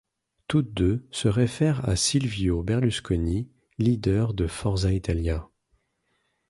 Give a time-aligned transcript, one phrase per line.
[0.47, 5.47] Toutes deux se réfèrent à Silvio Berlusconi, leader de Forza Italia.